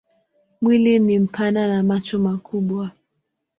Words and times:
Mwili 0.61 0.99
ni 0.99 1.19
mpana 1.19 1.67
na 1.67 1.83
macho 1.83 2.19
makubwa. 2.19 2.91